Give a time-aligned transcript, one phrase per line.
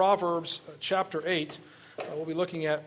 [0.00, 1.58] Proverbs uh, chapter 8.
[1.98, 2.84] Uh, we'll be looking at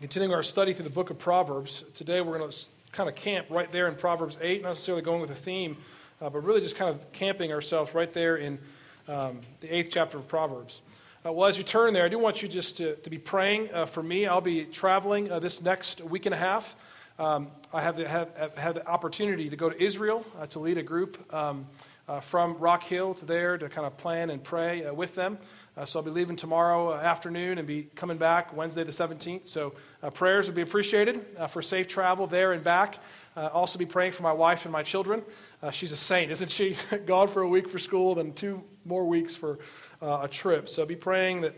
[0.00, 1.84] continuing our study through the book of Proverbs.
[1.94, 2.56] Today we're going to
[2.90, 5.76] kind of camp right there in Proverbs 8, not necessarily going with a theme,
[6.20, 8.58] uh, but really just kind of camping ourselves right there in
[9.06, 10.80] um, the eighth chapter of Proverbs.
[11.24, 13.72] Uh, well, as you turn there, I do want you just to, to be praying
[13.72, 14.26] uh, for me.
[14.26, 16.74] I'll be traveling uh, this next week and a half.
[17.20, 20.82] Um, I have, have, have, had the opportunity to go to Israel to lead a
[20.82, 21.64] group um,
[22.08, 25.38] uh, from Rock Hill to there to kind of plan and pray uh, with them.
[25.78, 29.46] Uh, so I'll be leaving tomorrow uh, afternoon and be coming back Wednesday the 17th.
[29.46, 32.98] So uh, prayers would be appreciated for safe travel there and back.
[33.36, 35.22] also be praying for my wife and my children.
[35.70, 36.76] she's a saint, isn't she?
[37.06, 39.60] Gone for a week for school, then two more weeks for
[40.02, 40.68] a trip.
[40.68, 41.54] So be praying that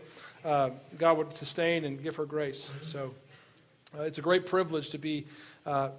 [0.99, 2.69] God would sustain and give her grace.
[2.75, 2.85] Mm-hmm.
[2.85, 3.13] So
[4.01, 5.25] it's a great privilege to be
[5.65, 5.89] uh,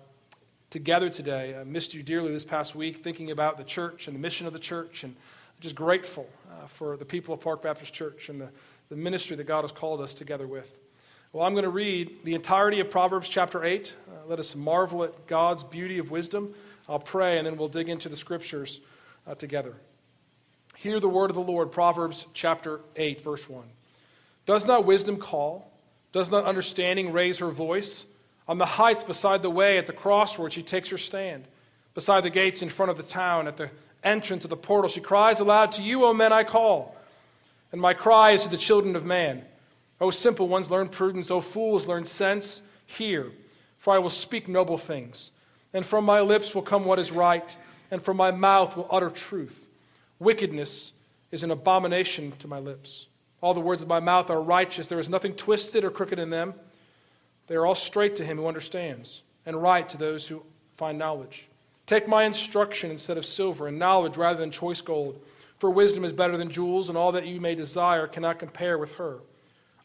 [0.70, 1.56] together today.
[1.60, 4.52] I missed you dearly this past week, thinking about the church and the mission of
[4.52, 5.16] the church, and
[5.62, 8.48] just grateful uh, for the people of Park Baptist Church and the,
[8.88, 10.68] the ministry that God has called us together with.
[11.32, 13.94] Well, I'm going to read the entirety of Proverbs chapter 8.
[13.94, 16.52] Uh, let us marvel at God's beauty of wisdom.
[16.88, 18.80] I'll pray, and then we'll dig into the scriptures
[19.24, 19.76] uh, together.
[20.74, 23.62] Hear the word of the Lord, Proverbs chapter 8, verse 1.
[24.46, 25.70] Does not wisdom call?
[26.12, 28.04] Does not understanding raise her voice?
[28.48, 31.44] On the heights beside the way at the crossroads, she takes her stand.
[31.94, 33.70] Beside the gates in front of the town, at the
[34.04, 36.96] entrance of the portal, she cries aloud, To you, O men, I call.
[37.72, 39.42] And my cry is to the children of man.
[40.00, 41.30] O simple ones, learn prudence.
[41.30, 42.62] O fools, learn sense.
[42.86, 43.30] Hear,
[43.78, 45.30] for I will speak noble things.
[45.72, 47.56] And from my lips will come what is right,
[47.90, 49.66] and from my mouth will utter truth.
[50.18, 50.92] Wickedness
[51.30, 53.06] is an abomination to my lips.
[53.40, 54.86] All the words of my mouth are righteous.
[54.86, 56.54] There is nothing twisted or crooked in them.
[57.46, 60.42] They are all straight to him who understands, and right to those who
[60.76, 61.46] find knowledge.
[61.86, 65.20] Take my instruction instead of silver, and knowledge rather than choice gold.
[65.58, 68.92] For wisdom is better than jewels, and all that you may desire cannot compare with
[68.94, 69.18] her.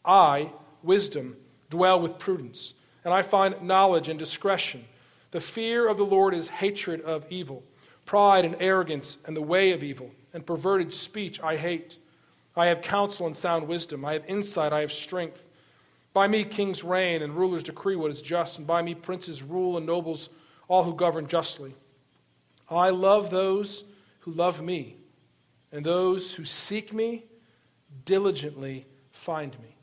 [0.04, 0.50] I,
[0.82, 1.36] wisdom,
[1.70, 4.84] dwell with prudence, and I find knowledge and discretion.
[5.30, 7.62] The fear of the Lord is hatred of evil.
[8.06, 11.96] Pride and arrogance and the way of evil, and perverted speech I hate.
[12.56, 14.04] I have counsel and sound wisdom.
[14.04, 14.72] I have insight.
[14.72, 15.44] I have strength.
[16.14, 19.76] By me kings reign and rulers decree what is just, and by me princes rule
[19.76, 20.30] and nobles
[20.68, 21.74] all who govern justly.
[22.70, 23.84] I love those
[24.20, 24.96] who love me,
[25.72, 27.24] and those who seek me
[28.04, 29.76] diligently find me.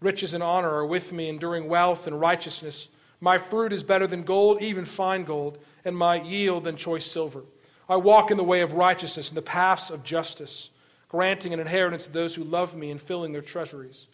[0.00, 2.88] Riches and honor are with me, enduring wealth and righteousness.
[3.20, 7.42] My fruit is better than gold, even fine gold, and my yield than choice silver.
[7.88, 10.70] I walk in the way of righteousness, in the paths of justice,
[11.08, 14.06] granting an inheritance to those who love me and filling their treasuries.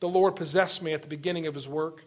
[0.00, 2.02] The Lord possessed me at the beginning of his work.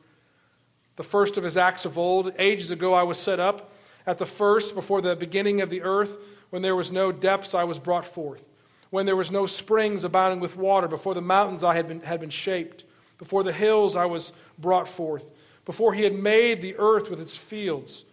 [0.95, 3.71] The first of his acts of old, ages ago I was set up.
[4.05, 6.17] At the first, before the beginning of the earth,
[6.49, 8.43] when there was no depths, I was brought forth.
[8.89, 12.19] When there was no springs abounding with water, before the mountains I had been, had
[12.19, 12.83] been shaped.
[13.17, 15.23] Before the hills I was brought forth.
[15.65, 18.03] Before he had made the earth with its fields.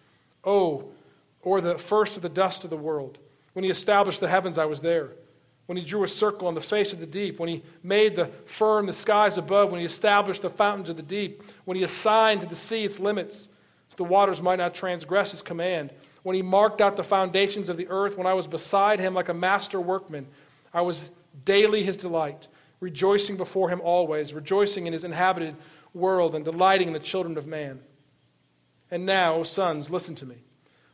[0.45, 0.85] Oh,
[1.43, 3.19] or the first of the dust of the world.
[3.53, 5.11] When he established the heavens, I was there
[5.71, 8.29] when he drew a circle on the face of the deep, when he made the
[8.45, 12.41] firm the skies above, when he established the fountains of the deep, when he assigned
[12.41, 13.51] to the sea its limits,
[13.97, 15.91] the waters might not transgress his command,
[16.23, 19.29] when he marked out the foundations of the earth, when I was beside him like
[19.29, 20.27] a master workman,
[20.73, 21.09] I was
[21.45, 22.47] daily his delight,
[22.81, 25.57] rejoicing before him always, rejoicing in his inhabited
[25.95, 27.81] world and delighting in the children of man.
[28.91, 30.37] And now, O sons, listen to me.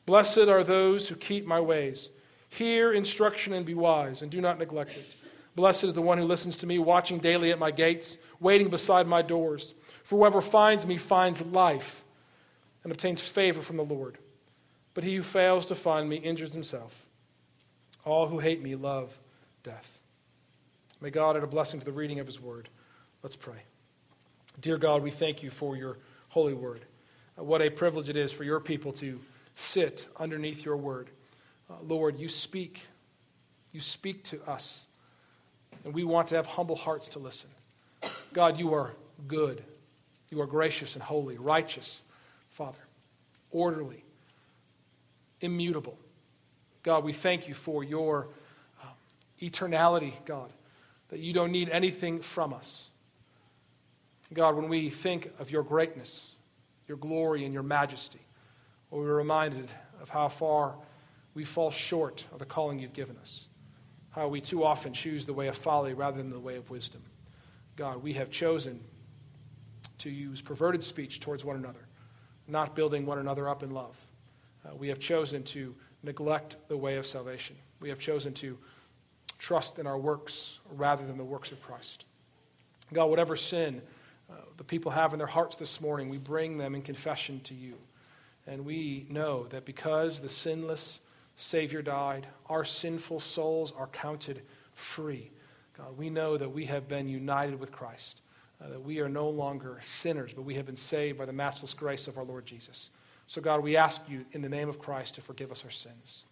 [0.04, 2.10] Blessed are those who keep my ways.
[2.50, 5.14] Hear instruction and be wise, and do not neglect it.
[5.56, 9.06] Blessed is the one who listens to me, watching daily at my gates, waiting beside
[9.06, 9.74] my doors.
[10.04, 12.04] For whoever finds me finds life
[12.86, 14.16] and obtains favor from the Lord.
[14.94, 16.94] But he who fails to find me injures himself.
[18.04, 19.12] All who hate me love
[19.64, 19.98] death.
[21.00, 22.68] May God add a blessing to the reading of his word.
[23.24, 23.58] Let's pray.
[24.60, 25.98] Dear God, we thank you for your
[26.28, 26.84] holy word.
[27.34, 29.18] What a privilege it is for your people to
[29.56, 31.10] sit underneath your word.
[31.68, 32.82] Uh, Lord, you speak.
[33.72, 34.82] You speak to us.
[35.84, 37.50] And we want to have humble hearts to listen.
[38.32, 38.92] God, you are
[39.26, 39.64] good.
[40.30, 42.02] You are gracious and holy, righteous,
[42.56, 42.80] Father,
[43.50, 44.02] orderly,
[45.40, 45.98] immutable.
[46.82, 48.28] God, we thank you for your
[48.82, 48.88] um,
[49.42, 50.50] eternality, God,
[51.10, 52.88] that you don't need anything from us.
[54.32, 56.30] God, when we think of your greatness,
[56.88, 58.20] your glory, and your majesty,
[58.90, 59.68] we're reminded
[60.00, 60.74] of how far
[61.34, 63.44] we fall short of the calling you've given us.
[64.10, 67.02] How we too often choose the way of folly rather than the way of wisdom.
[67.76, 68.80] God, we have chosen
[69.98, 71.85] to use perverted speech towards one another,
[72.48, 73.96] not building one another up in love.
[74.64, 77.56] Uh, we have chosen to neglect the way of salvation.
[77.80, 78.58] We have chosen to
[79.38, 82.04] trust in our works rather than the works of Christ.
[82.92, 83.82] God, whatever sin
[84.30, 87.54] uh, the people have in their hearts this morning, we bring them in confession to
[87.54, 87.74] you.
[88.46, 91.00] And we know that because the sinless
[91.36, 94.42] Savior died, our sinful souls are counted
[94.74, 95.30] free.
[95.76, 98.22] God, we know that we have been united with Christ,
[98.62, 101.74] uh, that we are no longer sinners, but we have been saved by the matchless
[101.74, 102.90] grace of our Lord Jesus.
[103.26, 106.22] So, God, we ask you in the name of Christ to forgive us our sins.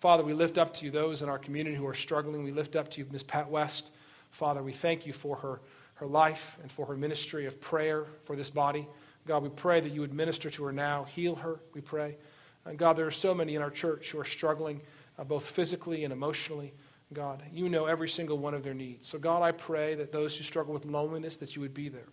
[0.00, 2.42] Father, we lift up to you those in our community who are struggling.
[2.42, 3.22] We lift up to you Ms.
[3.22, 3.90] Pat West.
[4.30, 5.60] Father, we thank you for her,
[5.94, 8.88] her life and for her ministry of prayer for this body.
[9.26, 12.16] God, we pray that you would minister to her now, heal her, we pray.
[12.64, 14.80] And God, there are so many in our church who are struggling
[15.18, 16.72] uh, both physically and emotionally.
[17.12, 19.08] God, you know every single one of their needs.
[19.08, 22.06] So, God, I pray that those who struggle with loneliness, that you would be there.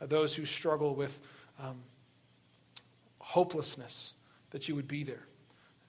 [0.00, 1.18] Uh, those who struggle with
[1.58, 1.76] um,
[3.20, 4.12] hopelessness,
[4.50, 5.26] that you would be there.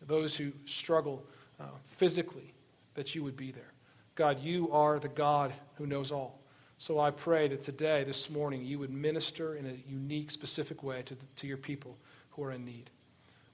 [0.07, 1.23] Those who struggle
[1.59, 1.65] uh,
[1.97, 2.53] physically,
[2.93, 3.73] that you would be there.
[4.15, 6.39] God, you are the God who knows all.
[6.77, 11.01] So I pray that today, this morning, you would minister in a unique, specific way
[11.03, 11.97] to, the, to your people
[12.29, 12.89] who are in need.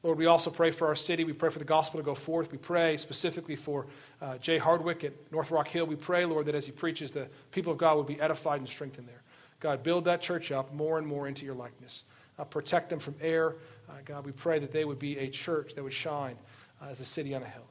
[0.03, 1.23] Lord, we also pray for our city.
[1.23, 2.51] We pray for the gospel to go forth.
[2.51, 3.85] We pray specifically for
[4.21, 5.85] uh, Jay Hardwick at North Rock Hill.
[5.85, 8.67] We pray, Lord, that as he preaches, the people of God would be edified and
[8.67, 9.21] strengthened there.
[9.59, 12.01] God, build that church up more and more into your likeness.
[12.39, 13.57] Uh, protect them from error.
[13.87, 16.35] Uh, God, we pray that they would be a church that would shine
[16.81, 17.67] uh, as a city on a hill.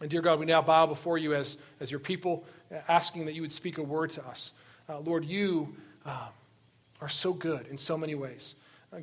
[0.00, 3.34] And dear God, we now bow before you as, as your people, uh, asking that
[3.34, 4.52] you would speak a word to us.
[4.88, 8.54] Uh, Lord, you are so good in so many ways.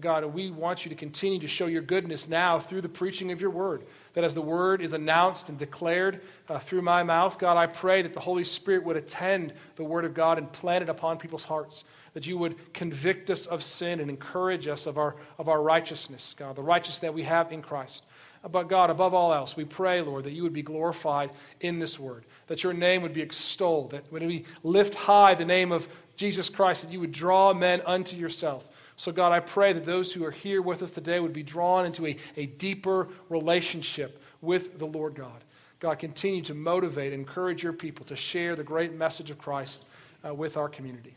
[0.01, 3.39] God, we want you to continue to show your goodness now through the preaching of
[3.39, 3.83] your word.
[4.15, 8.01] That as the word is announced and declared uh, through my mouth, God, I pray
[8.01, 11.43] that the Holy Spirit would attend the word of God and plant it upon people's
[11.43, 11.83] hearts.
[12.15, 16.33] That you would convict us of sin and encourage us of our, of our righteousness,
[16.35, 18.05] God, the righteousness that we have in Christ.
[18.51, 21.31] But God, above all else, we pray, Lord, that you would be glorified
[21.61, 25.45] in this word, that your name would be extolled, that when we lift high the
[25.45, 28.63] name of Jesus Christ, that you would draw men unto yourself.
[28.97, 31.85] So, God, I pray that those who are here with us today would be drawn
[31.85, 35.43] into a, a deeper relationship with the Lord God.
[35.79, 39.83] God, continue to motivate encourage your people to share the great message of Christ
[40.25, 41.15] uh, with our community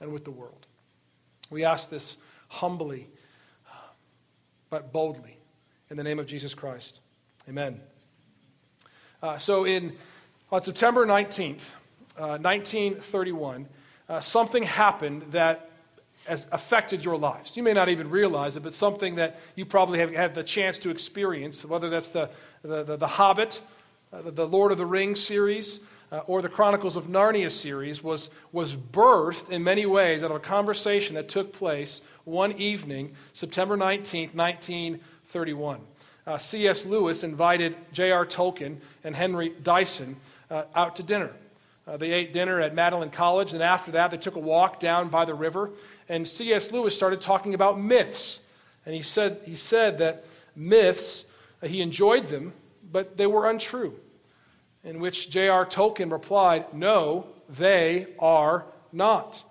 [0.00, 0.66] and with the world.
[1.50, 2.16] We ask this
[2.48, 3.08] humbly,
[4.70, 5.36] but boldly
[5.90, 7.00] in the name of Jesus Christ.
[7.48, 7.80] Amen.
[9.22, 9.96] Uh, so, in,
[10.52, 11.60] on September 19th,
[12.16, 13.66] uh, 1931,
[14.08, 15.67] uh, something happened that
[16.26, 17.56] has affected your lives.
[17.56, 20.78] You may not even realize it, but something that you probably have had the chance
[20.80, 22.30] to experience, whether that's the,
[22.62, 23.60] the, the, the Hobbit,
[24.12, 25.80] uh, the, the Lord of the Rings series,
[26.10, 30.36] uh, or the Chronicles of Narnia series was, was birthed in many ways out of
[30.36, 35.80] a conversation that took place one evening, September 19th, 1931.
[36.26, 36.84] Uh, C.S.
[36.84, 38.26] Lewis invited J.R.
[38.26, 40.16] Tolkien and Henry Dyson
[40.50, 41.30] uh, out to dinner.
[41.86, 45.08] Uh, they ate dinner at Madeline College, and after that, they took a walk down
[45.08, 45.70] by the river.
[46.08, 46.72] And C.S.
[46.72, 48.40] Lewis started talking about myths.
[48.86, 50.24] And he said, he said that
[50.56, 51.24] myths,
[51.62, 52.52] uh, he enjoyed them,
[52.90, 53.94] but they were untrue.
[54.84, 55.66] In which J.R.
[55.66, 59.42] Tolkien replied, No, they are not.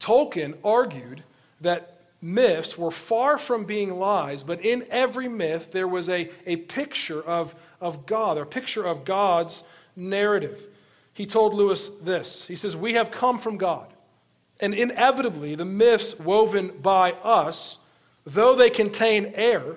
[0.00, 1.22] Tolkien argued
[1.60, 6.56] that myths were far from being lies, but in every myth there was a, a
[6.56, 9.62] picture of, of God, a picture of God's
[9.94, 10.60] narrative.
[11.12, 13.92] He told Lewis this He says, We have come from God,
[14.60, 17.78] and inevitably the myths woven by us,
[18.24, 19.76] though they contain error,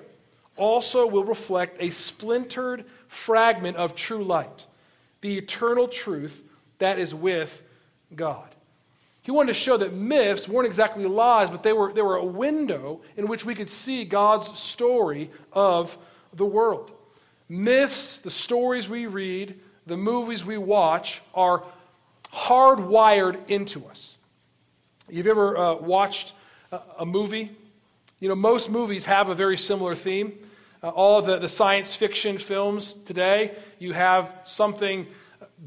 [0.56, 4.66] also will reflect a splintered fragment of true light,
[5.20, 6.42] the eternal truth
[6.78, 7.62] that is with
[8.14, 8.48] God.
[9.22, 12.24] He wanted to show that myths weren't exactly lies, but they were, they were a
[12.24, 15.96] window in which we could see God's story of
[16.34, 16.92] the world.
[17.48, 21.64] Myths, the stories we read, the movies we watch, are
[22.32, 24.09] hardwired into us.
[25.10, 26.34] You've ever uh, watched
[26.98, 27.50] a, movie?
[28.20, 30.38] You know, most movies have a very similar theme.
[30.82, 35.06] Uh, all the, the science fiction films today, you have something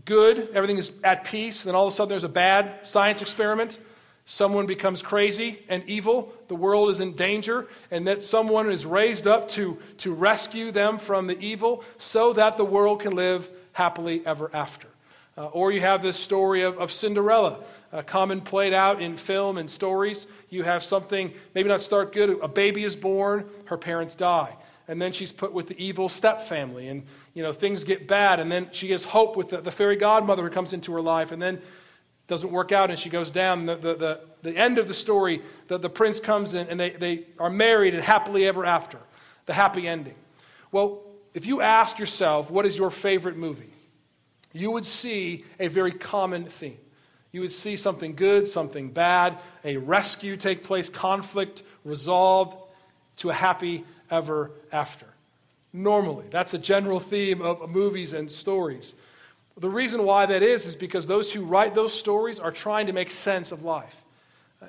[0.06, 3.80] good, everything is at peace, then all of a sudden there's a bad science experiment.
[4.26, 9.28] Someone becomes crazy and evil, the world is in danger, and that someone is raised
[9.28, 14.26] up to, to rescue them from the evil so that the world can live happily
[14.26, 14.88] ever after.
[15.38, 19.58] Uh, or you have this story of, of Cinderella, uh, common played out in film
[19.58, 20.28] and stories.
[20.50, 24.58] You have something, maybe not start good, a baby is born, her parents die
[24.88, 28.40] and then she's put with the evil step family, and you know things get bad,
[28.40, 31.32] and then she has hope with the, the fairy godmother who comes into her life,
[31.32, 31.62] and then
[32.28, 33.66] doesn't work out, and she goes down.
[33.66, 36.92] The, the, the, the end of the story, the, the prince comes in, and they,
[36.92, 38.98] they are married and happily ever after.
[39.46, 40.16] The happy ending.
[40.72, 43.74] Well, if you ask yourself, what is your favorite movie?
[44.54, 46.78] You would see a very common theme.
[47.34, 52.56] You would see something good, something bad, a rescue take place, conflict resolved
[53.18, 55.08] to a happy ever after.
[55.74, 58.94] Normally, that's a general theme of movies and stories.
[59.58, 62.94] The reason why that is is because those who write those stories are trying to
[62.94, 63.96] make sense of life.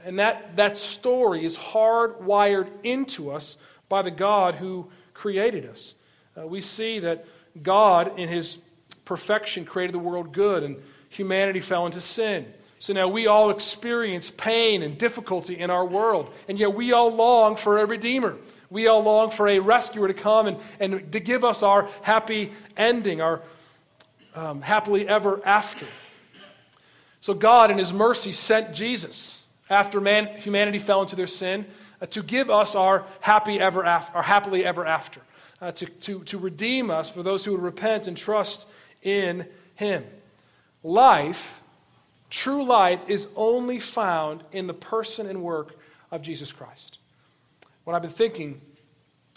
[0.07, 3.59] And that, that story is hardwired into us
[3.91, 5.95] by the God who created us.
[6.37, 7.27] Uh, we see that
[7.63, 8.57] God, in his
[9.05, 10.83] perfection, created the world good, and
[11.15, 12.47] humanity fell into sin.
[12.79, 17.15] So now we all experience pain and difficulty in our world, and yet we all
[17.15, 18.37] long for a Redeemer.
[18.69, 22.53] We all long for a rescuer to come and, and to give us our happy
[22.77, 23.41] ending, our
[24.35, 25.87] um, happily ever after.
[27.21, 29.41] So God, in His mercy, sent Jesus
[29.71, 31.65] after man, humanity fell into their sin
[32.03, 35.21] uh, to give us our happy ever after, our happily ever after,
[35.63, 38.67] uh, to, to, to redeem us for those who would repent and trust
[39.03, 40.05] in Him.
[40.85, 41.61] Life,
[42.29, 45.77] true life, is only found in the person and work
[46.11, 46.99] of Jesus Christ.
[47.85, 48.61] When I've been thinking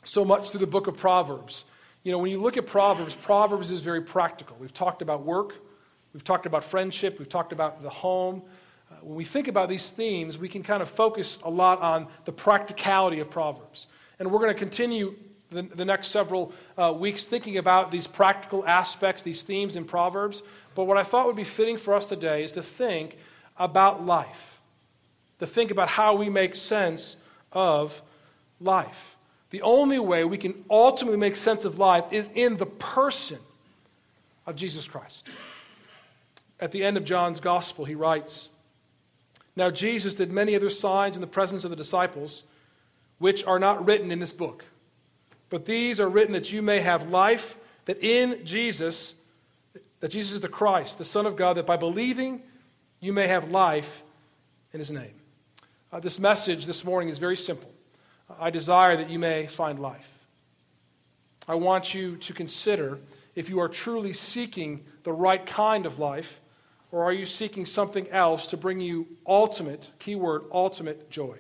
[0.04, 1.64] so much through the book of Proverbs,
[2.04, 4.58] you know, when you look at Proverbs, Proverbs is very practical.
[4.60, 5.54] We've talked about work,
[6.14, 8.42] we've talked about friendship, we've talked about the home.
[8.92, 12.08] Uh, when we think about these themes, we can kind of focus a lot on
[12.26, 13.88] the practicality of Proverbs.
[14.20, 15.16] And we're going to continue
[15.50, 20.42] the, the next several uh, weeks thinking about these practical aspects, these themes in Proverbs.
[20.78, 23.18] But what I thought would be fitting for us today is to think
[23.58, 24.60] about life,
[25.40, 27.16] to think about how we make sense
[27.52, 28.00] of
[28.62, 29.16] life.
[29.50, 33.40] The only way we can ultimately make sense of life is in the person
[34.46, 35.28] of Jesus Christ.
[36.60, 38.50] At the end of John's gospel, he writes
[39.56, 42.44] Now Jesus did many other signs in the presence of the disciples,
[43.18, 44.64] which are not written in this book.
[45.50, 49.16] But these are written that you may have life, that in Jesus,
[50.00, 52.42] that Jesus is the Christ, the Son of God, that by believing
[53.00, 54.04] you may have life
[54.74, 55.14] in his name.
[55.92, 57.72] Uh, this message this morning is very simple.
[58.40, 60.08] I desire that you may find life.
[61.48, 63.00] I want you to consider
[63.36, 66.40] if you are truly seeking the right kind of life,
[66.92, 71.38] or are you seeking something else to bring you ultimate, keyword, ultimate joy.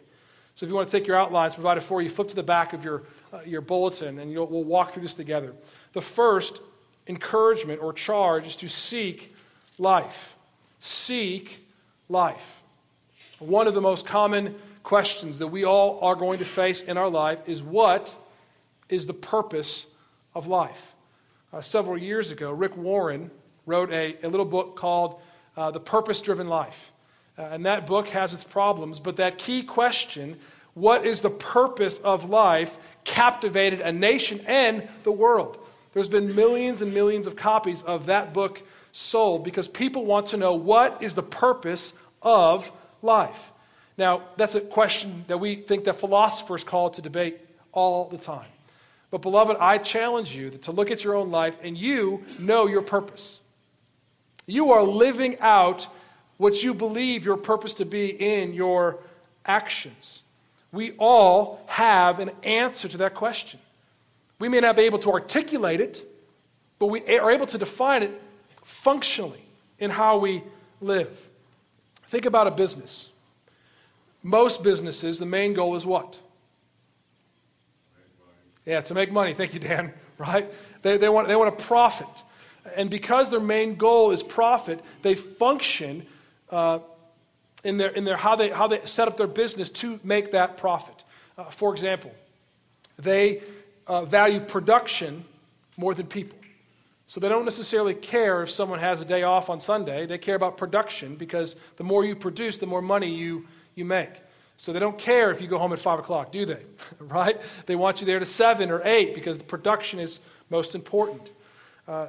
[0.55, 2.73] So if you want to take your outlines provided for you, flip to the back
[2.73, 5.53] of your, uh, your bulletin and we'll walk through this together.
[5.93, 6.61] The first
[7.07, 9.33] encouragement or charge is to seek
[9.77, 10.35] life.
[10.79, 11.59] Seek
[12.09, 12.63] life.
[13.39, 17.09] One of the most common questions that we all are going to face in our
[17.09, 18.13] life is what
[18.89, 19.85] is the purpose
[20.33, 20.93] of life?
[21.53, 23.29] Uh, several years ago, Rick Warren
[23.65, 25.19] wrote a, a little book called
[25.55, 26.91] uh, The Purpose Driven Life.
[27.37, 30.37] Uh, and that book has its problems, but that key question,
[30.73, 35.57] what is the purpose of life, captivated a nation and the world.
[35.93, 40.37] There's been millions and millions of copies of that book sold because people want to
[40.37, 42.69] know what is the purpose of
[43.01, 43.39] life.
[43.97, 47.39] Now, that's a question that we think that philosophers call to debate
[47.71, 48.47] all the time.
[49.09, 52.81] But, beloved, I challenge you to look at your own life and you know your
[52.81, 53.39] purpose.
[54.45, 55.87] You are living out
[56.37, 58.99] what you believe your purpose to be in your
[59.45, 60.21] actions.
[60.71, 63.59] We all have an answer to that question.
[64.39, 66.03] We may not be able to articulate it,
[66.79, 68.21] but we are able to define it
[68.63, 69.43] functionally
[69.79, 70.43] in how we
[70.81, 71.17] live.
[72.07, 73.09] Think about a business.
[74.23, 76.19] Most businesses, the main goal is what?
[78.65, 79.33] Yeah, to make money.
[79.33, 79.93] Thank you, Dan.
[80.19, 80.51] Right?
[80.81, 82.07] They, they, want, they want a profit.
[82.75, 86.07] And because their main goal is profit, they function
[86.49, 86.79] uh,
[87.63, 90.57] in, their, in their, how, they, how they set up their business to make that
[90.57, 91.03] profit.
[91.37, 92.11] Uh, for example,
[92.97, 93.43] they
[93.87, 95.23] uh, value production
[95.77, 96.37] more than people.
[97.07, 100.05] So they don't necessarily care if someone has a day off on Sunday.
[100.05, 104.09] They care about production because the more you produce, the more money you you make.
[104.57, 106.63] So they don't care if you go home at 5 o'clock, do they?
[106.99, 107.39] right?
[107.67, 111.31] They want you there to 7 or 8 because the production is most important.
[111.87, 112.07] Uh,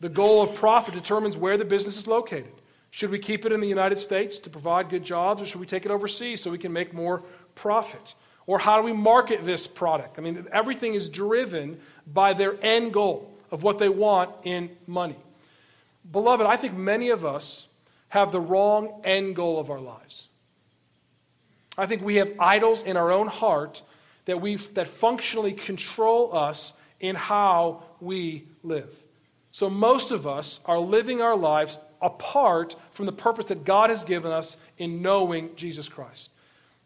[0.00, 2.52] the goal of profit determines where the business is located.
[2.90, 5.66] Should we keep it in the United States to provide good jobs, or should we
[5.66, 7.22] take it overseas so we can make more
[7.54, 8.14] profit?
[8.46, 10.18] Or how do we market this product?
[10.18, 11.80] I mean, everything is driven
[12.12, 15.16] by their end goal of what they want in money.
[16.10, 17.66] Beloved, I think many of us
[18.08, 20.28] have the wrong end goal of our lives.
[21.76, 23.82] I think we have idols in our own heart
[24.26, 28.90] that, we that functionally control us in how we live.
[29.50, 34.04] So most of us are living our lives apart from the purpose that God has
[34.04, 36.30] given us in knowing Jesus Christ.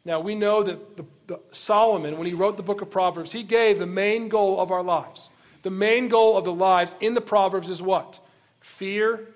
[0.05, 3.43] Now, we know that the, the, Solomon, when he wrote the book of Proverbs, he
[3.43, 5.29] gave the main goal of our lives.
[5.63, 8.19] The main goal of the lives in the Proverbs is what?
[8.61, 9.29] Fear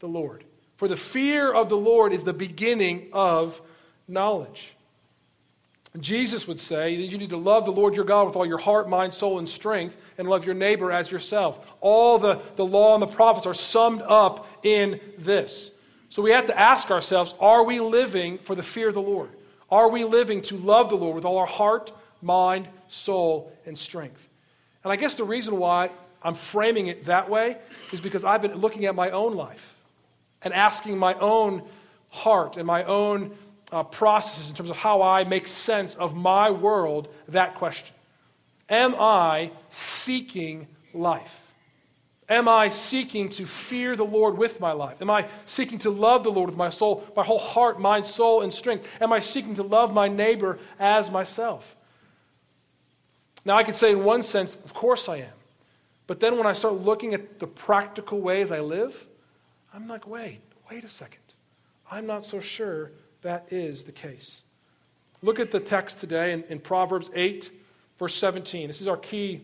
[0.00, 0.44] the Lord.
[0.76, 3.60] For the fear of the Lord is the beginning of
[4.06, 4.74] knowledge.
[5.98, 8.58] Jesus would say that you need to love the Lord your God with all your
[8.58, 11.58] heart, mind, soul, and strength, and love your neighbor as yourself.
[11.80, 15.70] All the, the law and the prophets are summed up in this.
[16.10, 19.30] So we have to ask ourselves are we living for the fear of the Lord?
[19.70, 24.26] Are we living to love the Lord with all our heart, mind, soul, and strength?
[24.84, 25.90] And I guess the reason why
[26.22, 27.58] I'm framing it that way
[27.92, 29.74] is because I've been looking at my own life
[30.42, 31.62] and asking my own
[32.08, 33.36] heart and my own
[33.70, 37.94] uh, processes in terms of how I make sense of my world that question.
[38.68, 41.37] Am I seeking life?
[42.28, 45.00] Am I seeking to fear the Lord with my life?
[45.00, 48.42] Am I seeking to love the Lord with my soul, my whole heart, mind, soul,
[48.42, 48.86] and strength?
[49.00, 51.74] Am I seeking to love my neighbor as myself?
[53.46, 55.32] Now, I could say in one sense, of course I am.
[56.06, 59.06] But then when I start looking at the practical ways I live,
[59.72, 61.20] I'm like, wait, wait a second.
[61.90, 62.90] I'm not so sure
[63.22, 64.42] that is the case.
[65.22, 67.50] Look at the text today in, in Proverbs 8,
[67.98, 68.68] verse 17.
[68.68, 69.40] This is our key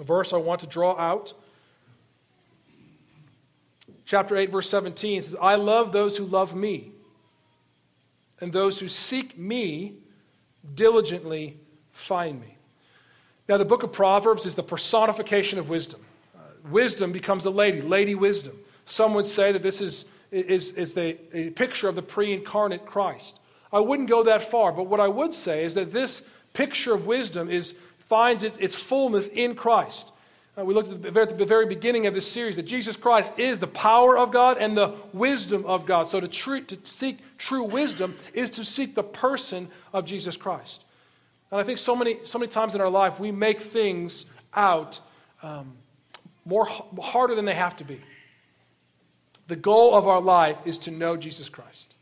[0.00, 1.32] verse I want to draw out.
[4.10, 6.90] Chapter 8, verse 17 says, I love those who love me,
[8.40, 9.94] and those who seek me
[10.74, 11.56] diligently
[11.92, 12.56] find me.
[13.48, 16.00] Now, the book of Proverbs is the personification of wisdom.
[16.34, 16.40] Uh,
[16.72, 18.58] wisdom becomes a lady, Lady Wisdom.
[18.84, 22.84] Some would say that this is is, is the, a picture of the pre incarnate
[22.84, 23.38] Christ.
[23.72, 27.06] I wouldn't go that far, but what I would say is that this picture of
[27.06, 27.76] wisdom is,
[28.08, 30.10] finds it, its fullness in Christ.
[30.58, 33.32] Uh, we looked at the, at the very beginning of this series that Jesus Christ
[33.38, 36.10] is the power of God and the wisdom of God.
[36.10, 40.84] So to, tr- to seek true wisdom is to seek the person of Jesus Christ.
[41.50, 44.98] And I think so many, so many times in our life we make things out
[45.42, 45.72] um,
[46.44, 48.00] more harder than they have to be.
[49.48, 51.94] The goal of our life is to know Jesus Christ.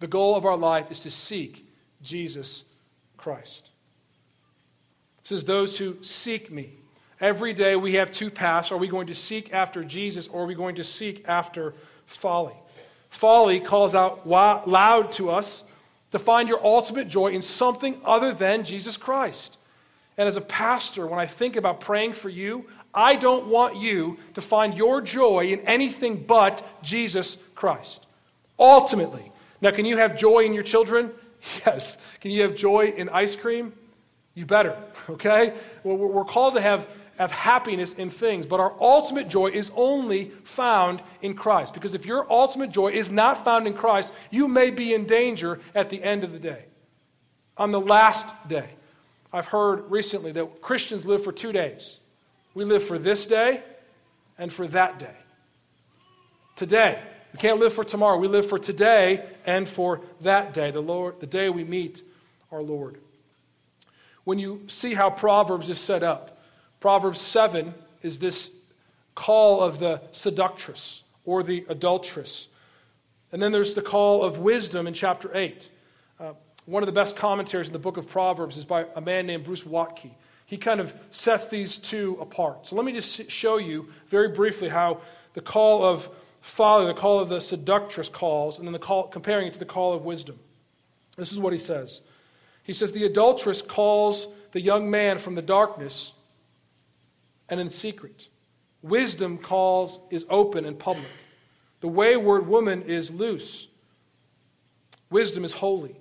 [0.00, 1.66] The goal of our life is to seek
[2.02, 2.64] Jesus
[3.16, 3.70] Christ.
[5.24, 6.74] It says, Those who seek me.
[7.18, 8.70] Every day we have two paths.
[8.70, 12.52] Are we going to seek after Jesus or are we going to seek after folly?
[13.08, 15.64] Folly calls out loud to us
[16.10, 19.56] to find your ultimate joy in something other than Jesus Christ.
[20.18, 24.18] And as a pastor, when I think about praying for you, I don't want you
[24.34, 28.06] to find your joy in anything but Jesus Christ.
[28.58, 29.32] Ultimately.
[29.62, 31.10] Now, can you have joy in your children?
[31.66, 31.98] Yes.
[32.22, 33.74] Can you have joy in ice cream?
[34.34, 34.76] You better,
[35.10, 35.54] okay?
[35.82, 36.86] We're called to have,
[37.18, 41.74] have happiness in things, but our ultimate joy is only found in Christ.
[41.74, 45.60] Because if your ultimate joy is not found in Christ, you may be in danger
[45.74, 46.64] at the end of the day,
[47.56, 48.70] on the last day.
[49.32, 51.98] I've heard recently that Christians live for two days
[52.54, 53.62] we live for this day
[54.38, 55.16] and for that day.
[56.56, 57.02] Today.
[57.32, 58.16] We can't live for tomorrow.
[58.16, 62.02] We live for today and for that day, the Lord, the day we meet
[62.52, 62.98] our Lord.
[64.24, 66.38] When you see how Proverbs is set up,
[66.80, 68.50] Proverbs 7 is this
[69.14, 72.48] call of the seductress or the adulteress.
[73.32, 75.68] And then there's the call of wisdom in chapter 8.
[76.20, 76.32] Uh,
[76.66, 79.44] one of the best commentaries in the book of Proverbs is by a man named
[79.44, 80.10] Bruce Waltke
[80.46, 82.66] he kind of sets these two apart.
[82.66, 85.00] So let me just show you very briefly how
[85.32, 86.08] the call of
[86.42, 89.64] father, the call of the seductress calls, and then the call, comparing it to the
[89.64, 90.38] call of wisdom.
[91.16, 92.00] This is what he says.
[92.64, 96.12] He says, The adulteress calls the young man from the darkness
[97.48, 98.26] and in secret.
[98.82, 101.06] Wisdom calls is open and public.
[101.80, 103.68] The wayward woman is loose.
[105.10, 105.94] Wisdom is holy.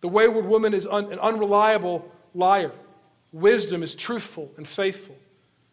[0.00, 2.72] The wayward woman is un- an unreliable liar.
[3.32, 5.16] Wisdom is truthful and faithful.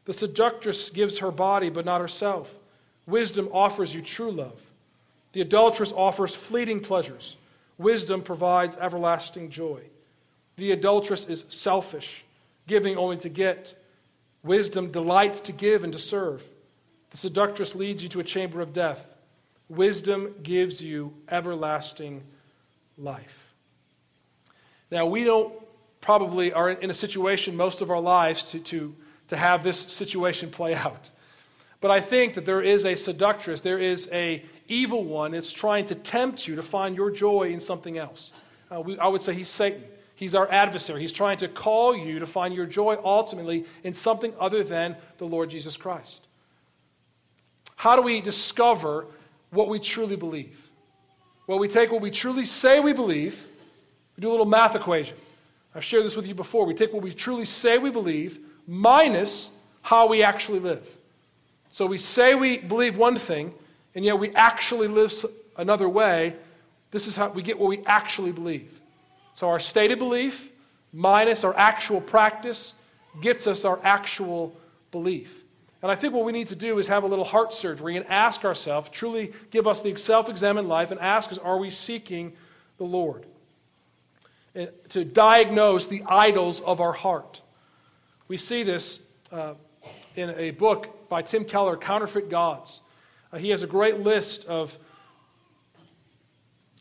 [0.05, 2.49] The seductress gives her body, but not herself.
[3.07, 4.59] Wisdom offers you true love.
[5.33, 7.37] The adulteress offers fleeting pleasures.
[7.77, 9.81] Wisdom provides everlasting joy.
[10.57, 12.23] The adulteress is selfish,
[12.67, 13.77] giving only to get.
[14.43, 16.43] Wisdom delights to give and to serve.
[17.11, 18.99] The seductress leads you to a chamber of death.
[19.69, 22.23] Wisdom gives you everlasting
[22.97, 23.53] life.
[24.91, 25.53] Now, we don't
[25.99, 28.95] probably are in a situation most of our lives to, to,
[29.29, 31.09] to have this situation play out.
[31.81, 35.85] But I think that there is a seductress, there is a evil one that's trying
[35.87, 38.31] to tempt you to find your joy in something else.
[38.71, 39.83] Uh, we, I would say he's Satan.
[40.15, 41.01] He's our adversary.
[41.01, 45.25] He's trying to call you to find your joy ultimately in something other than the
[45.25, 46.27] Lord Jesus Christ.
[47.75, 49.05] How do we discover
[49.51, 50.57] what we truly believe?
[51.47, 53.43] Well, we take what we truly say we believe,
[54.15, 55.17] we do a little math equation.
[55.75, 56.65] I've shared this with you before.
[56.65, 59.49] We take what we truly say we believe minus
[59.81, 60.87] how we actually live.
[61.69, 63.53] So we say we believe one thing,
[63.93, 65.13] and yet we actually live
[65.57, 66.35] another way,
[66.91, 68.79] this is how we get what we actually believe.
[69.35, 70.49] So our stated belief
[70.91, 72.73] minus our actual practice
[73.21, 74.55] gets us our actual
[74.91, 75.29] belief.
[75.81, 78.05] And I think what we need to do is have a little heart surgery and
[78.07, 82.33] ask ourselves, truly give us the self examined life and ask us, are we seeking
[82.77, 83.25] the Lord?
[84.55, 87.41] And to diagnose the idols of our heart.
[88.29, 89.01] We see this
[89.33, 89.55] uh,
[90.15, 92.79] in a book by Tim Keller, Counterfeit Gods.
[93.33, 94.75] Uh, he has a great list of,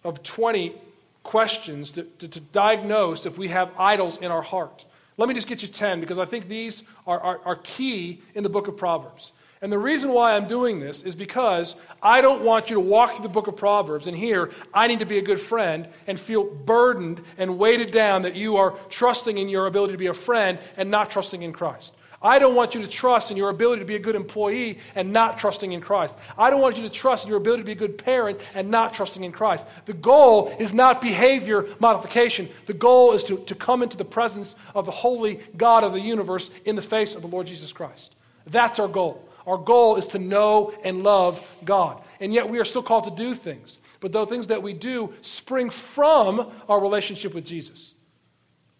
[0.04, 0.76] of 20
[1.24, 4.84] questions to, to, to, diagnose if we have idols in our heart.
[5.16, 8.42] Let me just get you 10 because I think these are, are, are key in
[8.42, 9.32] the book of Proverbs.
[9.62, 13.14] And the reason why I'm doing this is because I don't want you to walk
[13.14, 16.20] through the book of Proverbs and hear, I need to be a good friend, and
[16.20, 20.14] feel burdened and weighted down that you are trusting in your ability to be a
[20.14, 21.94] friend and not trusting in Christ.
[22.24, 25.12] I don't want you to trust in your ability to be a good employee and
[25.12, 26.16] not trusting in Christ.
[26.38, 28.70] I don't want you to trust in your ability to be a good parent and
[28.70, 29.66] not trusting in Christ.
[29.84, 32.48] The goal is not behavior modification.
[32.64, 36.00] The goal is to, to come into the presence of the holy God of the
[36.00, 38.14] universe in the face of the Lord Jesus Christ.
[38.46, 39.28] That's our goal.
[39.46, 42.02] Our goal is to know and love God.
[42.20, 43.80] And yet we are still called to do things.
[44.00, 47.92] But those things that we do spring from our relationship with Jesus.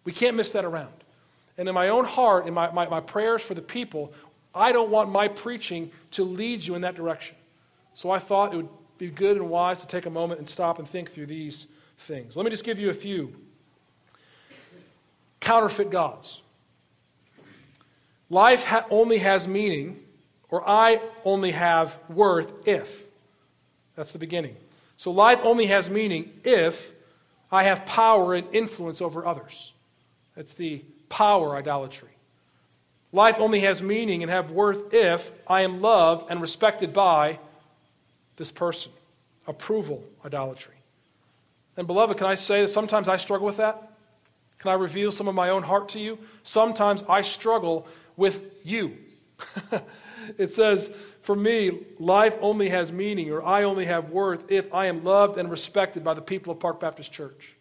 [0.03, 0.94] We can't miss that around.
[1.57, 4.13] And in my own heart, in my, my, my prayers for the people,
[4.53, 7.35] I don't want my preaching to lead you in that direction.
[7.93, 10.79] So I thought it would be good and wise to take a moment and stop
[10.79, 11.67] and think through these
[11.99, 12.35] things.
[12.35, 13.33] Let me just give you a few
[15.39, 16.41] counterfeit gods.
[18.29, 19.99] Life ha- only has meaning,
[20.49, 23.03] or I only have worth if.
[23.95, 24.55] That's the beginning.
[24.97, 26.91] So life only has meaning if
[27.51, 29.73] I have power and influence over others.
[30.35, 32.09] That's the power idolatry.
[33.11, 37.39] Life only has meaning and have worth if I am loved and respected by
[38.35, 38.91] this person.
[39.47, 40.73] Approval idolatry.
[41.77, 43.91] And beloved, can I say that sometimes I struggle with that?
[44.59, 46.17] Can I reveal some of my own heart to you?
[46.43, 47.87] Sometimes I struggle
[48.17, 48.97] with you.
[50.37, 50.89] it says,
[51.21, 55.37] for me, life only has meaning or I only have worth if I am loved
[55.37, 57.54] and respected by the people of Park Baptist Church.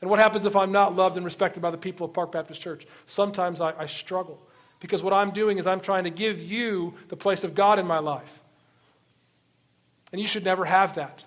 [0.00, 2.60] And what happens if I'm not loved and respected by the people of Park Baptist
[2.60, 2.86] Church?
[3.06, 4.38] Sometimes I, I struggle
[4.80, 7.86] because what I'm doing is I'm trying to give you the place of God in
[7.86, 8.40] my life.
[10.12, 11.24] And you should never have that.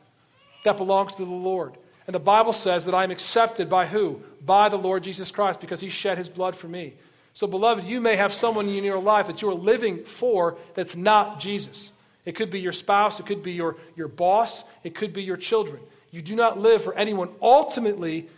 [0.65, 1.77] That belongs to the Lord.
[2.05, 4.21] And the Bible says that I'm accepted by who?
[4.45, 6.95] By the Lord Jesus Christ because he shed his blood for me.
[7.34, 10.95] So, beloved, you may have someone in your life that you are living for that's
[10.95, 11.91] not Jesus.
[12.25, 15.38] It could be your spouse, it could be your, your boss, it could be your
[15.38, 15.79] children.
[16.12, 18.29] You do not live for anyone ultimately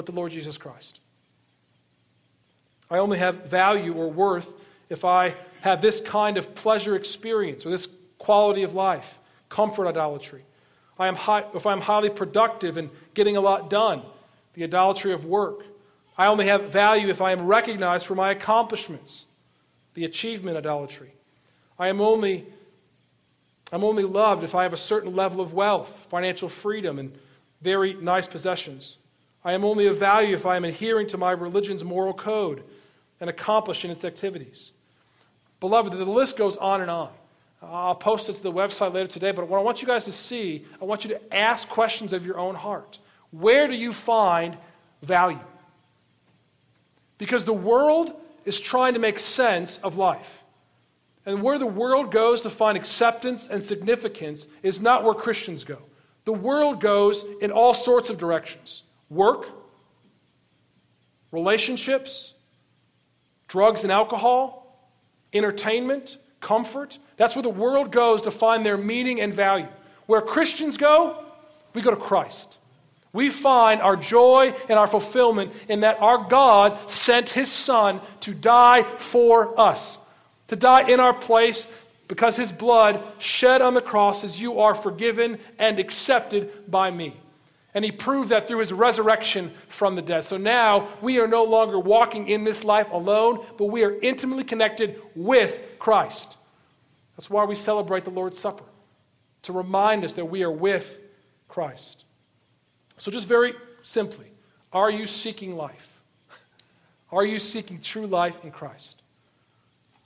[0.00, 0.98] but the Lord Jesus Christ.
[2.90, 4.48] I only have value or worth
[4.88, 7.86] if I have this kind of pleasure experience or this
[8.16, 9.18] quality of life,
[9.50, 10.42] comfort idolatry.
[10.98, 14.00] I am high, if I'm highly productive and getting a lot done,
[14.54, 15.64] the idolatry of work.
[16.16, 19.26] I only have value if I am recognized for my accomplishments,
[19.92, 21.12] the achievement idolatry.
[21.78, 22.46] I am only,
[23.70, 27.12] I'm only loved if I have a certain level of wealth, financial freedom, and
[27.60, 28.96] very nice possessions.
[29.44, 32.62] I am only of value if I am adhering to my religion's moral code
[33.20, 34.72] and accomplishing its activities.
[35.60, 37.10] Beloved, the list goes on and on.
[37.62, 40.12] I'll post it to the website later today, but what I want you guys to
[40.12, 42.98] see, I want you to ask questions of your own heart.
[43.30, 44.56] Where do you find
[45.02, 45.38] value?
[47.18, 48.12] Because the world
[48.46, 50.42] is trying to make sense of life.
[51.26, 55.78] And where the world goes to find acceptance and significance is not where Christians go.
[56.24, 59.46] The world goes in all sorts of directions work,
[61.32, 62.32] relationships,
[63.48, 64.88] drugs and alcohol,
[65.32, 66.98] entertainment, comfort.
[67.16, 69.68] That's where the world goes to find their meaning and value.
[70.06, 71.24] Where Christians go,
[71.74, 72.56] we go to Christ.
[73.12, 78.32] We find our joy and our fulfillment in that our God sent his Son to
[78.32, 79.98] die for us,
[80.48, 81.66] to die in our place
[82.06, 87.16] because his blood shed on the cross as you are forgiven and accepted by me.
[87.74, 90.24] And he proved that through his resurrection from the dead.
[90.24, 94.44] So now we are no longer walking in this life alone, but we are intimately
[94.44, 96.36] connected with Christ.
[97.16, 98.64] That's why we celebrate the Lord's Supper,
[99.42, 100.98] to remind us that we are with
[101.48, 102.04] Christ.
[102.98, 104.26] So, just very simply,
[104.72, 106.00] are you seeking life?
[107.12, 109.02] Are you seeking true life in Christ?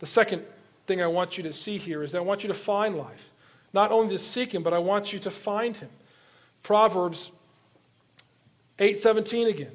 [0.01, 0.43] The second
[0.87, 3.31] thing I want you to see here is that I want you to find life.
[3.73, 5.89] Not only to seek Him, but I want you to find Him.
[6.63, 7.31] Proverbs
[8.79, 9.73] 8:17 again.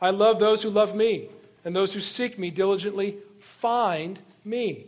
[0.00, 1.28] I love those who love me,
[1.64, 4.86] and those who seek me diligently find me.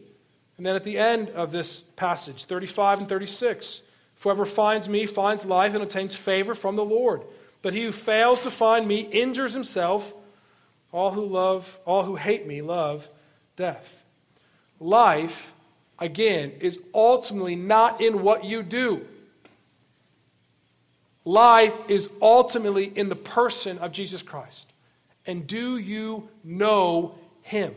[0.57, 3.83] And then at the end of this passage, 35 and 36,
[4.20, 7.23] Whoever finds me finds life and obtains favor from the Lord.
[7.62, 10.12] But he who fails to find me injures himself.
[10.92, 13.09] All who love, all who hate me love
[13.57, 13.87] death.
[14.79, 15.53] Life,
[15.99, 19.07] again, is ultimately not in what you do.
[21.24, 24.66] Life is ultimately in the person of Jesus Christ.
[25.26, 27.74] And do you know him?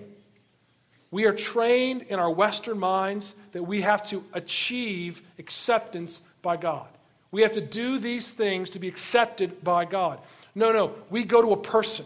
[1.12, 6.88] We are trained in our Western minds that we have to achieve acceptance by God.
[7.32, 10.20] We have to do these things to be accepted by God.
[10.56, 10.96] No, no.
[11.10, 12.06] We go to a person.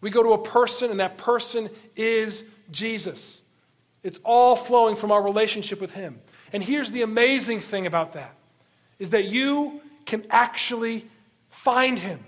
[0.00, 3.40] We go to a person, and that person is Jesus.
[4.02, 6.20] It's all flowing from our relationship with Him.
[6.52, 8.34] And here's the amazing thing about that
[8.98, 11.08] is that you can actually
[11.50, 12.20] find Him.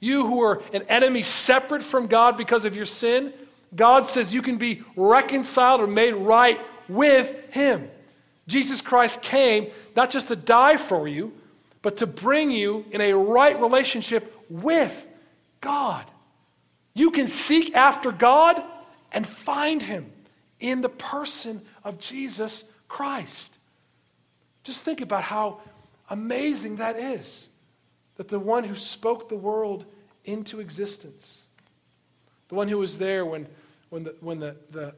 [0.00, 3.32] You who are an enemy separate from God because of your sin,
[3.74, 7.90] God says you can be reconciled or made right with Him.
[8.46, 11.32] Jesus Christ came not just to die for you,
[11.82, 14.92] but to bring you in a right relationship with
[15.60, 16.04] God.
[16.94, 18.62] You can seek after God
[19.12, 20.10] and find Him
[20.60, 23.52] in the person of Jesus Christ.
[24.64, 25.60] Just think about how
[26.10, 27.48] amazing that is
[28.16, 29.84] that the one who spoke the world
[30.24, 31.42] into existence,
[32.48, 33.46] the one who was there when,
[33.90, 34.92] when, the, when the, the,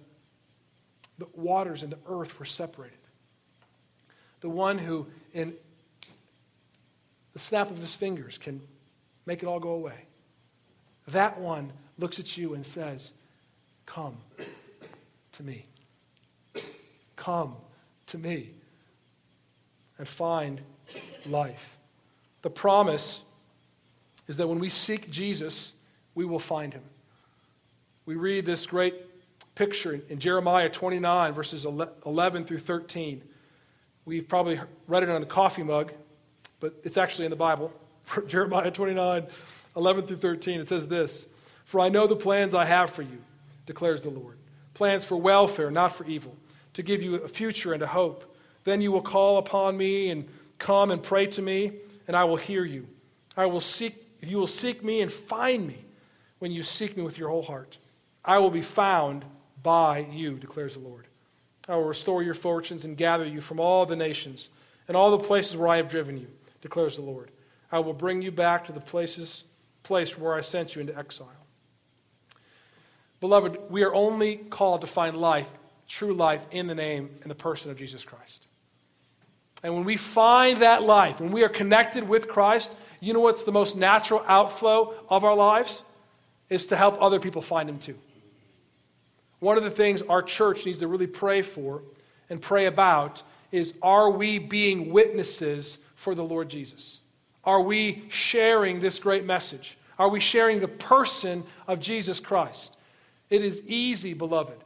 [1.18, 2.96] the waters and the earth were separated,
[4.40, 5.53] the one who, in
[7.33, 8.61] the snap of his fingers, can
[9.27, 10.07] make it all go away.
[11.09, 13.12] That one looks at you and says,
[13.87, 14.16] Come
[15.33, 15.66] to me.
[17.16, 17.55] Come
[18.07, 18.51] to me
[19.99, 20.61] and find
[21.26, 21.79] life.
[22.42, 23.22] The promise
[24.29, 25.72] is that when we seek Jesus,
[26.14, 26.83] we will find him.
[28.07, 28.94] We read this great
[29.55, 33.22] picture in Jeremiah 29, verses 11 through 13.
[34.05, 35.92] We've probably read it on a coffee mug,
[36.61, 37.72] but it's actually in the Bible.
[38.26, 39.26] Jeremiah 29,
[39.76, 40.61] 11 through 13.
[40.61, 41.26] It says this
[41.66, 43.18] For I know the plans I have for you,
[43.66, 44.37] declares the Lord
[44.81, 46.35] plans for welfare, not for evil,
[46.72, 48.24] to give you a future and a hope.
[48.64, 50.26] Then you will call upon me and
[50.61, 51.73] come and pray to me,
[52.07, 52.87] and I will hear you.
[53.37, 55.85] I will seek, you will seek me and find me
[56.38, 57.79] when you seek me with your whole heart.
[58.25, 59.25] I will be found
[59.62, 61.07] by you, declares the Lord.
[61.68, 64.51] I will restore your fortunes and gather you from all the nations
[64.87, 66.27] and all the places where I have driven you,
[66.62, 67.31] declares the Lord.
[67.73, 69.44] I will bring you back to the places,
[69.83, 71.29] place where I sent you into exile.
[73.20, 75.49] Beloved, we are only called to find life,
[75.88, 78.46] true life, in the name and the person of Jesus Christ.
[79.62, 83.44] And when we find that life, when we are connected with Christ, you know what's
[83.44, 85.83] the most natural outflow of our lives?
[86.49, 87.96] Is to help other people find Him too.
[89.38, 91.83] One of the things our church needs to really pray for
[92.29, 96.99] and pray about is are we being witnesses for the Lord Jesus?
[97.44, 99.79] Are we sharing this great message?
[99.99, 102.77] Are we sharing the person of Jesus Christ?
[103.29, 104.57] It is easy, beloved,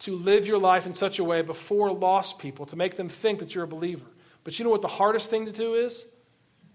[0.00, 3.38] to live your life in such a way before lost people, to make them think
[3.40, 4.04] that you're a believer.
[4.44, 6.04] But you know what the hardest thing to do is?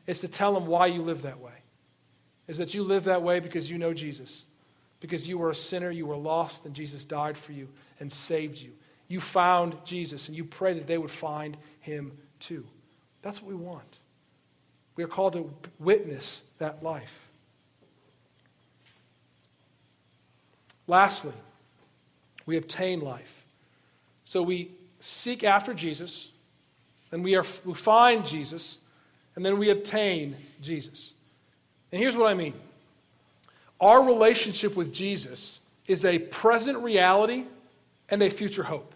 [0.08, 1.54] Is to tell them why you live that way.
[2.48, 4.46] Is that you live that way because you know Jesus.
[5.00, 7.68] Because you were a sinner, you were lost, and Jesus died for you
[8.00, 8.72] and saved you.
[9.08, 12.66] You found Jesus, and you pray that they would find him too.
[13.22, 14.00] That's what we want.
[14.96, 17.12] We are called to witness that life.
[20.88, 21.34] Lastly,
[22.46, 23.46] we obtain life.
[24.24, 26.30] So we seek after Jesus,
[27.16, 28.78] and we, are, we find Jesus,
[29.38, 31.14] and then we obtain Jesus.
[31.94, 32.54] And here's what I mean
[33.80, 37.46] our relationship with Jesus is a present reality
[38.10, 38.94] and a future hope.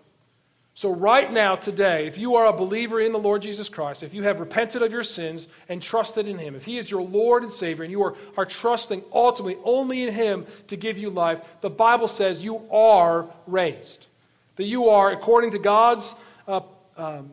[0.73, 4.13] So, right now, today, if you are a believer in the Lord Jesus Christ, if
[4.13, 7.43] you have repented of your sins and trusted in Him, if He is your Lord
[7.43, 11.39] and Savior, and you are, are trusting ultimately only in Him to give you life,
[11.61, 14.07] the Bible says you are raised.
[14.57, 16.13] That you are, according to God's
[16.49, 16.59] uh,
[16.97, 17.31] um,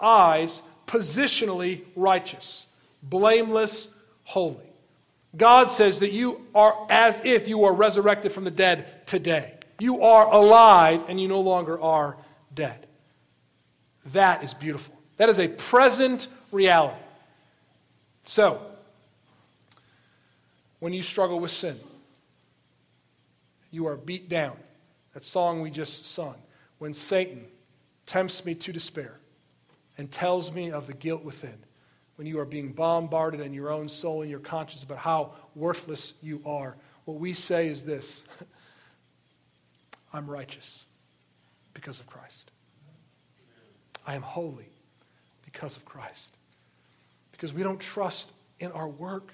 [0.00, 2.66] eyes, positionally righteous,
[3.02, 3.88] blameless,
[4.24, 4.64] holy.
[5.36, 9.54] God says that you are as if you are resurrected from the dead today.
[9.78, 12.16] You are alive and you no longer are
[12.54, 12.86] dead.
[14.06, 14.94] That is beautiful.
[15.16, 16.96] That is a present reality.
[18.24, 18.60] So,
[20.80, 21.78] when you struggle with sin,
[23.70, 24.56] you are beat down.
[25.14, 26.34] That song we just sung.
[26.78, 27.44] When Satan
[28.06, 29.18] tempts me to despair
[29.98, 31.56] and tells me of the guilt within,
[32.16, 36.14] when you are being bombarded in your own soul and your conscience about how worthless
[36.22, 38.24] you are, what we say is this
[40.12, 40.84] I'm righteous
[41.74, 42.50] because of Christ.
[44.06, 44.70] I am holy
[45.44, 46.36] because of Christ.
[47.32, 49.32] Because we don't trust in our work,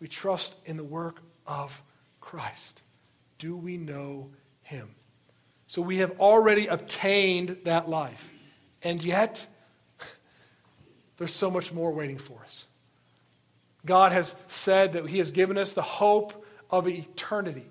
[0.00, 1.72] we trust in the work of
[2.20, 2.82] Christ.
[3.38, 4.30] Do we know
[4.62, 4.90] him?
[5.66, 8.22] So we have already obtained that life.
[8.82, 9.44] And yet,
[11.20, 12.64] there's so much more waiting for us.
[13.84, 17.66] God has said that He has given us the hope of eternity.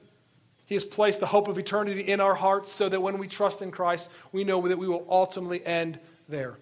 [0.67, 3.63] He has placed the hope of eternity in our hearts so that when we trust
[3.63, 5.97] in Christ, we know that we will ultimately end
[6.29, 6.59] there.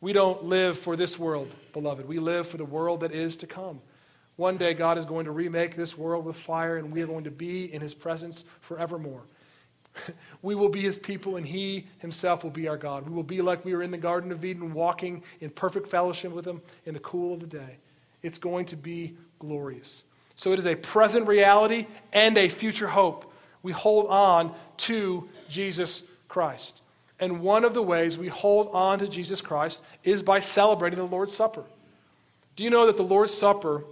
[0.00, 2.06] We don't live for this world, beloved.
[2.06, 3.80] We live for the world that is to come.
[4.36, 7.24] One day, God is going to remake this world with fire, and we are going
[7.24, 9.22] to be in His presence forevermore.
[10.42, 13.08] we will be His people, and He Himself will be our God.
[13.08, 16.32] We will be like we were in the Garden of Eden, walking in perfect fellowship
[16.32, 17.76] with Him in the cool of the day.
[18.22, 20.04] It's going to be glorious.
[20.36, 23.32] So it is a present reality and a future hope.
[23.62, 26.80] We hold on to Jesus Christ.
[27.20, 31.04] And one of the ways we hold on to Jesus Christ is by celebrating the
[31.04, 31.64] Lord's Supper.
[32.56, 33.84] Do you know that the Lord's Supper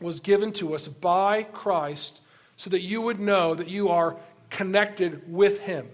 [0.00, 2.20] was given to us by Christ
[2.56, 4.16] so that you would know that you are
[4.52, 5.88] connected with Him?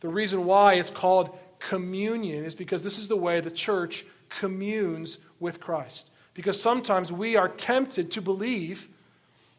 [0.00, 5.18] The reason why it's called communion is because this is the way the church communes
[5.40, 6.10] with Christ.
[6.34, 8.88] Because sometimes we are tempted to believe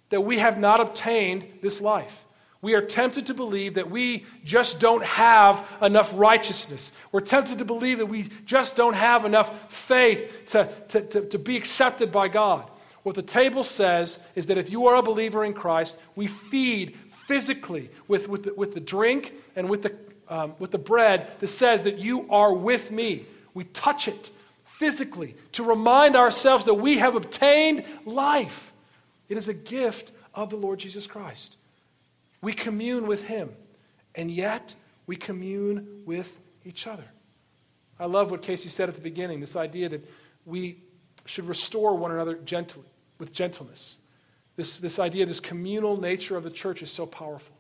[0.10, 2.12] that we have not obtained this life.
[2.62, 6.94] We are tempted to believe that we just don't have enough righteousness.
[7.12, 11.38] We're tempted to believe that we just don't have enough faith to, to, to, to,
[11.38, 12.70] be accepted by God.
[13.04, 16.98] What the table says is that if you are a believer in Christ, we feed
[17.26, 19.96] physically with, with, the, with the drink and with the,
[20.28, 23.26] um, with the bread that says that you are with me.
[23.54, 24.30] We touch it
[24.78, 28.74] physically to remind ourselves that we have obtained life.
[29.30, 31.56] It is a gift of the Lord Jesus Christ.
[32.42, 33.50] We commune with Him,
[34.14, 34.76] and yet
[35.08, 36.30] we commune with
[36.66, 37.06] each other.
[38.00, 40.08] I love what Casey said at the beginning this idea that
[40.46, 40.78] we
[41.26, 42.84] should restore one another gently,
[43.18, 43.98] with gentleness.
[44.56, 47.56] This, this idea, this communal nature of the church is so powerful.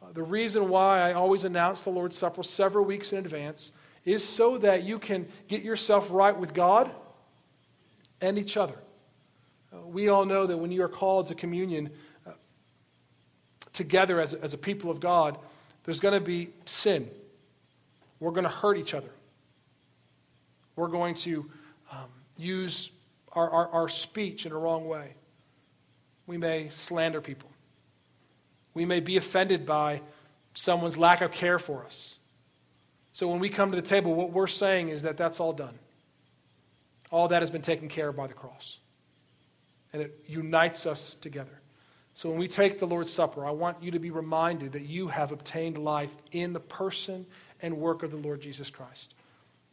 [0.00, 3.72] Uh, the reason why I always announce the Lord's Supper several weeks in advance
[4.04, 6.90] is so that you can get yourself right with God
[8.20, 8.76] and each other.
[9.72, 11.90] Uh, we all know that when you are called to communion
[12.26, 12.30] uh,
[13.72, 15.38] together as, as a people of God,
[15.84, 17.10] there's going to be sin.
[18.20, 19.10] We're going to hurt each other.
[20.76, 21.50] We're going to
[21.90, 22.90] um, use
[23.32, 25.14] our, our, our speech in a wrong way.
[26.28, 27.48] We may slander people.
[28.74, 30.02] We may be offended by
[30.54, 32.14] someone's lack of care for us.
[33.12, 35.76] So when we come to the table, what we're saying is that that's all done.
[37.10, 38.78] All that has been taken care of by the cross.
[39.94, 41.60] And it unites us together.
[42.14, 45.08] So when we take the Lord's Supper, I want you to be reminded that you
[45.08, 47.24] have obtained life in the person
[47.62, 49.14] and work of the Lord Jesus Christ.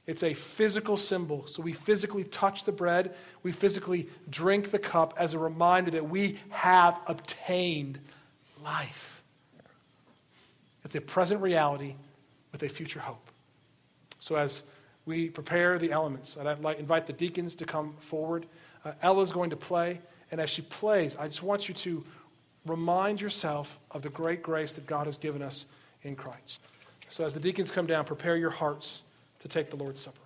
[0.08, 1.48] It's a physical symbol.
[1.48, 6.08] So we physically touch the bread, we physically drink the cup as a reminder that
[6.08, 8.00] we have obtained
[8.64, 9.22] life.
[10.84, 11.96] It's a present reality
[12.52, 13.30] with a future hope.
[14.20, 14.64] So as
[15.06, 18.46] we prepare the elements, I'd like invite the deacons to come forward.
[18.84, 20.00] Uh, Ella's going to play,
[20.32, 22.04] and as she plays, I just want you to
[22.66, 25.66] remind yourself of the great grace that God has given us
[26.04, 26.60] in Christ.
[27.10, 29.02] So as the deacons come down, prepare your hearts
[29.46, 30.25] to take the Lord's Supper.